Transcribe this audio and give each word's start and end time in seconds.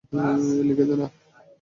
লিখে 0.67 0.85
দে 0.89 0.95
না। 0.95 1.07